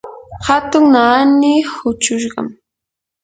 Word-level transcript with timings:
hatun 0.47 0.85
naani 0.95 1.51
huchushqam. 1.75 2.47